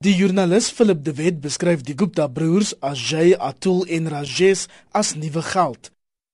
[0.00, 4.62] Die joernalis Philip De Wet beskryf die Gupta broers Ajay, Atul en Rajesh
[4.96, 5.90] as nuwe geld.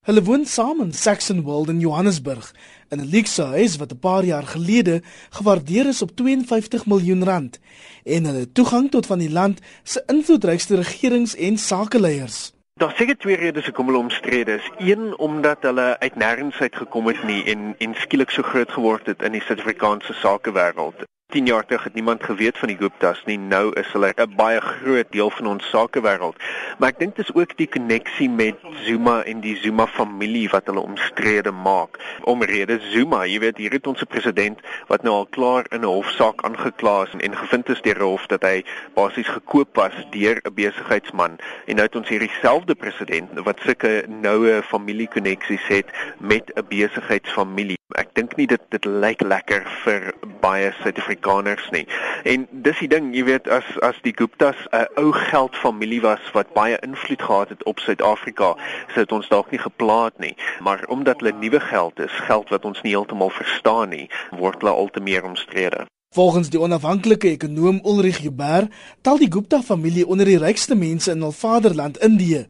[0.06, 2.52] Hulle woon saam in Saxonwold in Johannesburg
[2.94, 5.02] in 'n luukse huis wat 'n paar jaar gelede
[5.38, 7.58] gewaardeer is op 52 miljoen rand
[8.04, 12.53] en hulle toegang tot van die land se invloedrykste regerings en sakeleiers.
[12.80, 14.71] Daar seker twee redes hoekom hulle omstrede is.
[14.79, 19.07] Een omdat hulle uit nêrens uit gekom het nie en en skielik so groot geword
[19.07, 21.03] het in die Suid-Afrikaanse sakewêreld.
[21.27, 23.38] 10 jaar terug het niemand geweet van die Guptas nie.
[23.38, 26.37] Nou is hulle 'n baie groot deel van ons sakewêreld.
[26.78, 30.80] Maar ek dink dis ook die koneksie met Zuma en die Zuma familie wat hulle
[30.80, 31.98] omstrede maak.
[32.23, 35.84] Omrede Zuma, jy weet, hier het ons 'n president wat nou al klaar in 'n
[35.84, 39.95] hofsaak aangekla is en, en gevind is deur 'n hof dat hy basies gekoop was
[40.10, 41.38] deur 'n besigheidsman.
[41.66, 45.87] En nou het ons hierdie selfde president wat sulke noue familiekoneksies het
[46.18, 47.77] met 'n besigheidsfamilie.
[47.95, 50.08] Ek dink nie dit dit lyk lekker vir
[50.42, 51.84] baie Suid-Afrikaners nie.
[52.26, 56.50] En dis die ding, jy weet, as as die Guptas 'n ou geldfamilie was wat
[56.54, 58.56] baie invloed gehad het op Suid-Afrika,
[58.90, 60.34] sou dit ons dalk nie geplaat nie.
[60.60, 64.75] Maar omdat hulle nuwe geld is, geld wat ons nie heeltemal verstaan nie, word hulle
[64.75, 65.87] al te meer omstrede.
[66.15, 68.66] Volgens die onafhanklike ekonom Ulrich Huber,
[69.03, 72.47] tel die Gupta familie onder die rykste mense in hul vaderland Indië.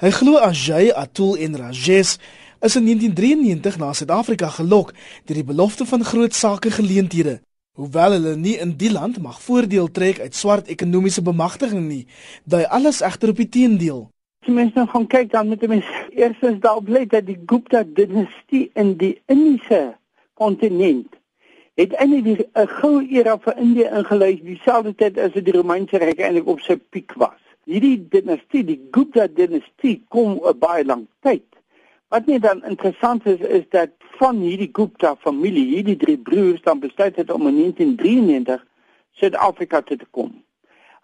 [0.00, 2.16] Hy glo Ajay, Atul en Rajesh
[2.60, 4.92] is in 1993 na Suid-Afrika gelok
[5.24, 7.40] deur die belofte van groot sake geleenthede.
[7.72, 12.02] Hoewel hulle nie in die land mag voordeel trek uit swart ekonomiese bemagtiging nie,
[12.44, 14.02] dui alles egter op die teendeel.
[14.44, 18.66] As mens nou gaan kyk dan moet mens eerstens daar bly dat die Gupta dinastie
[18.74, 19.96] in die Indiese
[20.36, 21.16] kontinent
[21.80, 26.46] het eintlik 'n goue era vir Indië ingelei dieselfde tyd as die Romeinse ryk eintlik
[26.46, 27.40] op sy piek was.
[27.64, 31.48] Hierdie dinastie, die Gupta dinastie kom 'n baie lang tyd
[32.10, 36.80] Wat net dan interessant is is dat van hierdie Gupta familie, hierdie drie broers dan
[36.82, 38.64] besluit het om in 1993
[39.10, 40.32] Suid-Afrika te kom.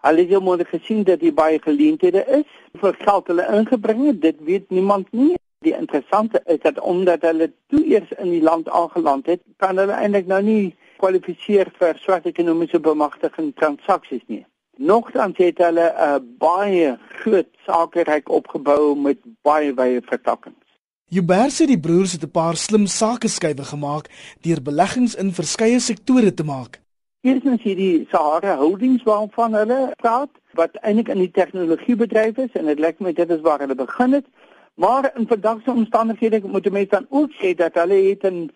[0.03, 2.49] Hulle het hom gesien dat hy baie geleenthede is,
[2.83, 5.37] vir geld hulle ingebring het, dit weet niemand nie.
[5.63, 9.95] Die interessante is dat omdat hulle toe eers in die land aangeland het, kan hulle
[9.95, 14.43] eintlik nou nie kwalifiseer vir swart ekonomiese bemagtiging transaksies nie.
[14.75, 20.66] Nogtans het hulle 'n baie groot sakeryk opgebou met baie baie vertakkings.
[21.07, 24.05] Hubert sê die broers het 'n paar slim sakeskywe gemaak
[24.43, 26.81] deur beleggings in verskeie sektore te maak.
[27.21, 32.79] Eerstens hierdie Sahara Holdings waarvan hulle praat, wat eintlik in die tegnologiebedryf is en dit
[32.79, 34.25] lyk my dit is waar hulle begin het.
[34.75, 38.51] Maar in verdagse omstandighede moet mense dan ook sê dat hulle het 'n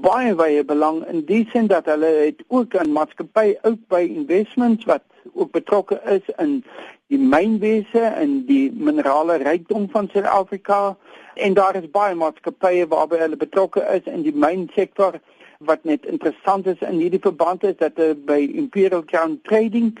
[0.00, 4.84] baie baie belang in die sin dat hulle het ook 'n maatskappy ook by investments
[4.84, 5.02] wat
[5.34, 6.64] ook betrokke is in
[7.08, 10.96] die mynwese en die minerale rykdom van Suid-Afrika.
[11.34, 15.20] En daar is baie maatskappye waarby hulle betrokke is in die mynsektor.
[15.58, 19.96] Wat net interessant is in hierdie verband is dat uh, by Imperial Crown Trading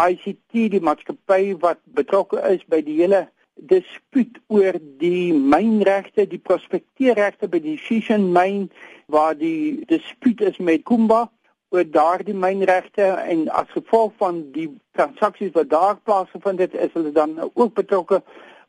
[0.00, 3.26] ICT die maatskappy wat betrokke is by die hele
[3.68, 8.70] dispuut oor die mynregte, die prospekteerregte by die Shishan myn
[9.12, 11.26] waar die dispuut is met Kumba
[11.72, 17.12] oor daardie mynregte en as gevolg van die transaksies wat daar plaasgevind het, is hulle
[17.16, 18.22] dan ook betrokke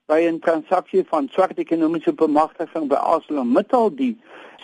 [0.08, 4.18] by 'n transaksie van swart ekonomiese bemagtiging by ArcelorMittal die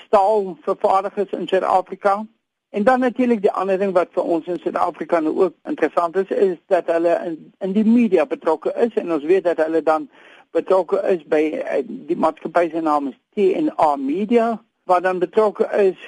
[0.05, 2.25] staalvervaardigers in Suid-Afrika.
[2.69, 6.27] En dan natuurlik die ander ding wat vir ons in Suid-Afrika nou ook interessant is,
[6.27, 10.09] is dat hulle in in die media betrokke is en ons weet dat hulle dan
[10.51, 15.99] betrokke is by eh, die maatskappy se naam is TNA Media wat dan betrokke is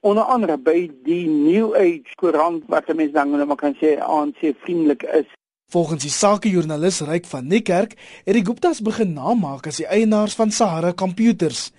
[0.00, 4.52] onder andere by die New Age koerant wat mense dan nou maar kan sê ANC
[4.64, 5.28] vriendelik is.
[5.72, 10.52] Volgens die sakejoernalis Ryk van Niekerk het die Guptas begin namaak as die eienaars van
[10.52, 11.70] Sahara Computers.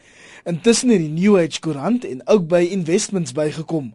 [0.49, 3.93] Intussen het die New Age koerant en ook by investments bygekom.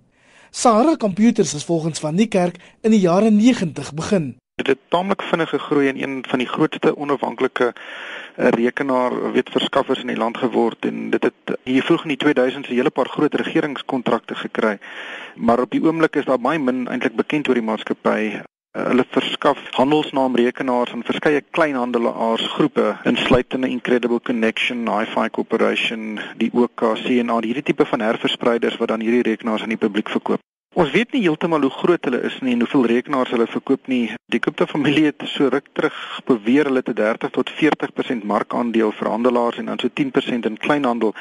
[0.51, 4.37] Sahara Computers is volgens van Niekerk in die jare 90 begin.
[4.63, 7.73] Dit het taamlik vinnig gegroei en een van die grootste onafhanklike
[8.37, 12.25] 'n rekenaar weet verskaffers in die land geword en dit het hier vroeg in die
[12.25, 14.79] 2000s 'n hele paar groot regeringskontrakte gekry.
[15.35, 18.21] Maar op die oomblik is daar baie min eintlik bekend oor die maatskappy.
[18.33, 27.29] Uh, hulle verskaf handelsnaamrekenaars aan verskeie kleinhandelaarsgroepe insluitende Incredible Connection, Hi-Fi Corporation, die OKC en
[27.29, 30.41] al hierdie tipe van herverspreiders wat dan hierdie rekenaars aan die publiek verkoop.
[30.73, 34.15] Ons weet nie heeltemal hoe groot hulle is nie en hoeveel rekenaars hulle verkoop nie.
[34.33, 39.11] Die Gupta familie het so ruk terug beweer hulle te 30 tot 40% markandeel vir
[39.13, 41.13] handelaars en dan so 10% in kleinhandel.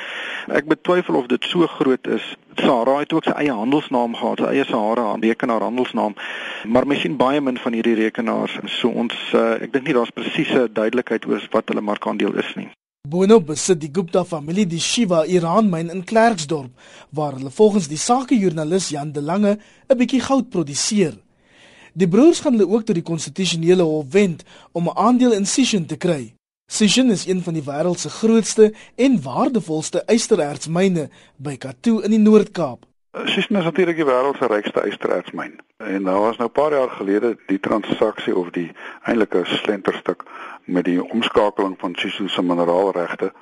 [0.48, 2.32] Ek betwyfel of dit so groot is.
[2.56, 6.16] Sahara het ook sy eie handelsnaam gehad, sy eie Sahara rekenaar handelsnaam.
[6.64, 8.56] Maar mens sien baie min van hierdie rekenaars.
[8.80, 12.72] So ons uh, ek dink nie daar's presiese duidelikheid oor wat hulle markandeel is nie.
[13.08, 16.70] Bono besit die Gupta familie die Shiva Iran myn in Klerksdorp
[17.18, 19.58] waar hulle volgens die sakejoernalis Jan de Lange
[19.90, 21.18] 'n bietjie goud produseer.
[21.94, 25.86] Die broers gaan hulle ook tot die konstitusionele hof wend om 'n aandeel in Sishen
[25.86, 26.34] te kry.
[26.72, 32.20] Sishen is een van die wêreld se grootste en waardevolste ysterertsmyne by Kathu in die
[32.20, 32.91] Noord-Kaap.
[33.12, 35.58] Sishen is natuurlik die wêreld se rykste ysterertsmyn.
[35.78, 38.72] En daar was nou 'n paar jaar gelede die transaksie of die
[39.04, 40.24] eintlike slenterstuk
[40.64, 43.34] met die omskakeling van Sishen se mineraalregte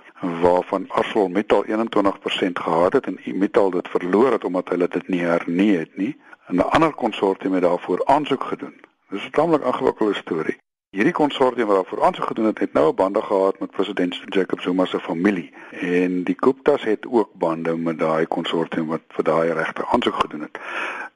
[0.42, 5.78] waarvan ArcelorMittal 21% gehad het en Mittal dit verloor het omdat hulle dit nie hernie
[5.78, 6.22] het nie.
[6.48, 8.82] En 'n ander konsortium het daarvoor aansoek gedoen.
[9.10, 10.58] Dis 'n tamelik ingewikkelde storie.
[10.90, 14.62] Hierdie konsortium wat daarvoor aansoek gedoen het, het nou 'n bande gehad met president Jacob
[14.62, 15.54] Zuma se familie.
[15.72, 20.42] En die Guptas het ook bande met daai konsortium wat vir daai regte aansoek gedoen
[20.42, 20.60] het.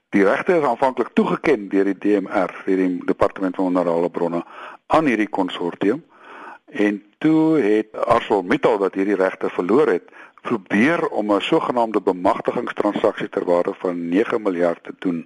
[0.09, 4.43] Die regte is aanvanklik toegeken deur die DMR, deur die Departement van Minerale Bronne
[4.85, 6.05] aan hierdie konsortium.
[6.65, 10.03] En toe het ArcelorMittal wat hierdie regte verloor het,
[10.41, 15.25] probeer om 'n sogenaamde bemagtigingstransaksie ter waarde van 9 miljard te doen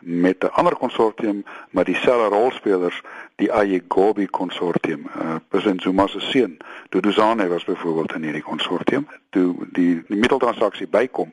[0.00, 3.02] met 'n ander konsortium maar dieselfde rolspelers
[3.36, 5.06] die Ayegobi konsortium.
[5.16, 6.56] Uh, President Zuma se seun,
[6.88, 9.08] Duduzane was byvoorbeeld in hierdie konsortium.
[9.30, 11.32] Toe die die middeltransaksie bykom,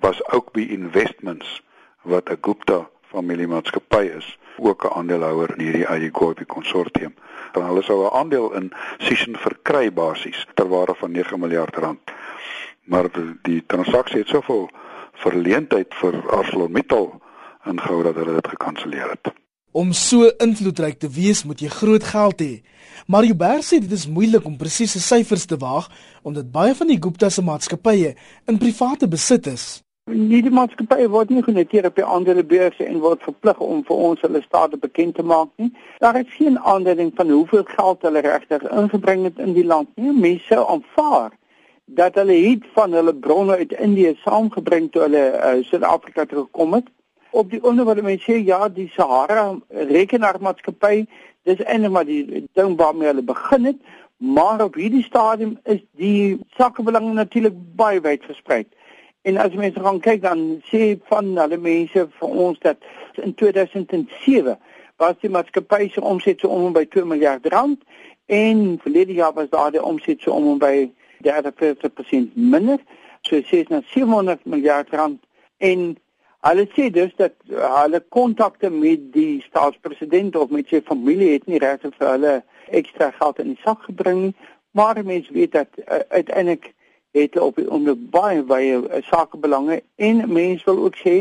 [0.00, 1.62] was ook by Investments
[2.02, 7.14] wat 'n Gupta familiemaatskappy is, ook 'n aandeelhouer in hierdie Ayegobi konsortium.
[7.52, 12.00] Dan hulle sou 'n aandeel in Sishen verkry basies ter waarde van 9 miljard rand.
[12.84, 14.70] Maar die, die transaksie het soveel
[15.12, 17.20] verleentheid vir ArcelorMittal
[17.64, 19.32] ingehou dat hulle dit gekanselleer het.
[19.72, 22.54] Om so invloedryk te wees, moet jy groot geld hê.
[23.06, 25.88] Maar Joubert sê dit is moeilik om presiese syfers te waag
[26.22, 28.12] omdat baie van die Gupta se maatskappye
[28.46, 29.64] in private besit is.
[30.10, 34.24] Nie die maatskappye word nie genoteer op die aandelebeurse en word verplig om vir ons
[34.26, 35.70] hulle state bekend te maak nie.
[36.04, 40.12] Daar is geen aanduiding van hoeveel geld hulle regtig ingebring het in die land nie.
[40.12, 41.30] Mense aanvaar
[41.86, 46.74] dat hulle het van hulle bronne uit Indië saamgebring toe hulle uh, Suid-Afrika toe gekom
[46.80, 46.90] het.
[47.32, 51.06] Op die onderwys mense sê ja, die Sahara rekenaarmaatskappy,
[51.48, 53.78] dis eintlik maar die ding waarmee hulle begin het,
[54.20, 58.66] maar op hierdie stadium is die sakebelang natuurlik baie wyd versprei.
[59.22, 62.84] En as mense gaan kyk dan sê van hulle mense vir ons dat
[63.22, 64.58] in 2007
[65.00, 67.80] was die maatskappy se omset so om by 2 miljard rand
[68.26, 70.90] en verlede jaar was daar die omset so om by
[71.24, 72.78] 30% minder.
[73.22, 75.22] So sê dit na 700 miljard rand
[75.58, 75.96] en
[76.42, 81.62] hulle sê dus dat hulle kontakte met die staatspresident of met sy familie het nie
[81.62, 82.34] regtig vir hulle
[82.78, 84.34] ekstra geld in die sak gebring nie,
[84.72, 86.72] maar mense weet dat uh, uiteindelik
[87.12, 91.16] het op die onder baie baie uh, sakebelange en mense wil ook sê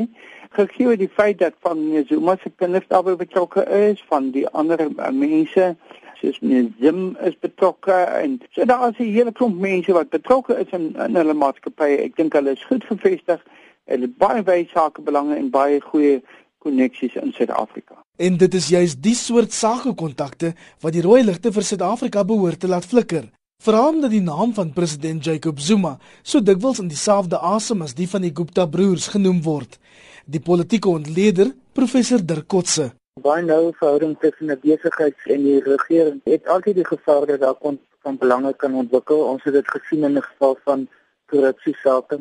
[0.58, 5.76] gegee die feit dat van Zuma se kinders daarbey betrokke is van die ander mense
[6.22, 10.54] soos meneer Zim is betrokke en so daar is 'n hele klomp mense wat betrokke
[10.64, 11.98] is in in hulle maatskappye.
[11.98, 13.42] Ek dink hulle is goed gevestig.
[13.90, 16.22] Hulle het baie baie sakebelange en baie goeie
[16.62, 17.98] koneksies in Suid-Afrika.
[18.18, 22.68] En dit is juist die soort sakekontakte wat die rooi ligte vir Suid-Afrika behoort te
[22.68, 23.30] laat flikker.
[23.62, 28.10] Veral dat die naam van president Jacob Zuma so dikwels in dieselfde asem as die
[28.10, 29.78] van die Gupta broers genoem word.
[30.26, 36.22] Die politieke ontleder, professor Dirk Kotse baie nou verhouding tussen 'n besigheid en die regering
[36.24, 39.20] het altyd die gevaar dat daar kon van belange kan ontwikkel.
[39.32, 40.88] Ons het dit gesien in 'n geval van
[41.26, 42.20] korrupsie sake.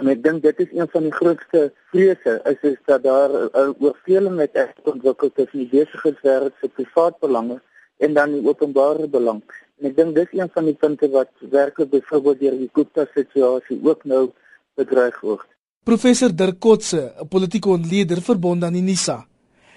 [0.00, 1.60] En ek dink dit is een van die grootste
[1.92, 7.60] vrese is is dat daar 'n oorveling het ontwikkel tussen die besigheidswêreld se privaat belange
[7.98, 9.42] en dan die openbare belang.
[9.78, 13.80] En ek dink dis een van die punte wat werklik byvoorbeeld deur die Gupta situasie
[13.82, 14.24] ook nou
[14.74, 15.46] bedreig word.
[15.84, 19.26] Professor Dirk Kotse, 'n politieke ontleder verbond aan die NISA.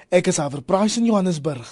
[0.09, 1.67] Ek is Aver Price in Johannesburg.